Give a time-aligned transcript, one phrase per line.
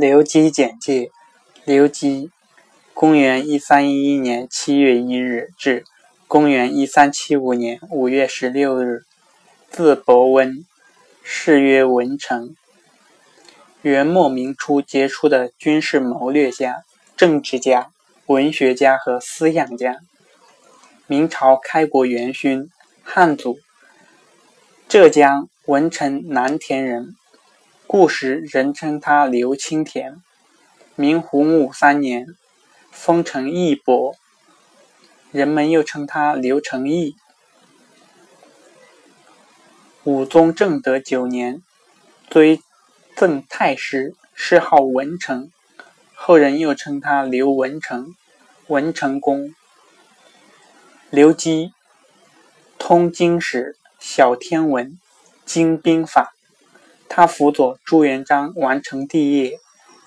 [0.00, 1.10] 刘基简介：
[1.64, 2.30] 刘基，
[2.94, 5.82] 公元一三一一年七月一日至
[6.28, 9.02] 公元一三七五年五月十六日，
[9.72, 10.64] 字伯温，
[11.24, 12.54] 谥曰文成。
[13.82, 16.84] 元末明初杰出的军事谋略家、
[17.16, 17.90] 政治家、
[18.26, 19.96] 文学家和思想家。
[21.08, 22.70] 明朝开国元勋，
[23.02, 23.58] 汉族，
[24.88, 27.16] 浙江文成南田人。
[27.88, 30.22] 故时人称他刘青田，
[30.94, 32.26] 明洪武三年
[32.90, 34.14] 封成义伯，
[35.32, 37.16] 人们又称他刘成义。
[40.04, 41.62] 武宗正德九年
[42.28, 42.60] 追
[43.16, 45.50] 赠太师，谥号文成，
[46.14, 48.14] 后人又称他刘文成、
[48.66, 49.54] 文成公。
[51.08, 51.72] 刘基
[52.78, 55.00] 通经史、晓天文、
[55.46, 56.34] 精兵法。
[57.08, 59.58] 他辅佐朱元璋完成帝业，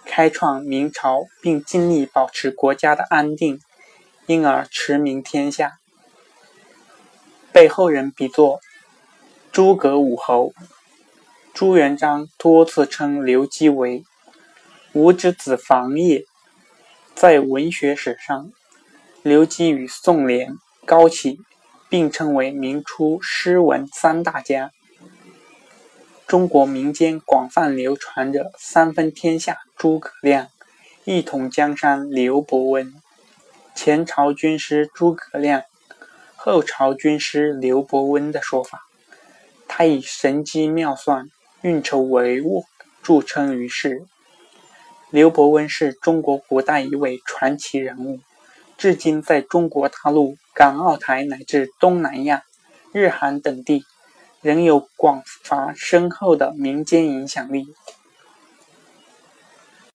[0.06, 3.60] 开创明朝，并尽力保持国家的安定，
[4.28, 5.80] 因而驰名天下，
[7.52, 8.62] 被后人比作
[9.52, 10.54] 诸葛武侯。
[11.54, 14.06] 朱元璋多次称刘基为
[14.94, 16.24] “吾之子房也”。
[17.14, 18.52] 在文学史上，
[19.22, 21.40] 刘基与宋濂、高启
[21.90, 24.72] 并称为明初诗文三大家。
[26.32, 30.48] 中国民间广泛流传着“三分天下诸葛亮，
[31.04, 32.94] 一统江山刘伯温”。
[33.76, 35.64] 前朝军师诸葛亮，
[36.38, 38.84] 后朝军师刘伯温的说法。
[39.68, 41.30] 他以神机妙算、
[41.64, 42.64] 运筹帷幄
[43.04, 44.06] 著称于世。
[45.10, 48.22] 刘伯温是中国古代一位传奇人物，
[48.78, 52.44] 至今在中国大陆、港澳台乃至东南亚、
[52.94, 53.84] 日韩等地。
[54.42, 57.76] 仍有广乏深厚的民间影响力。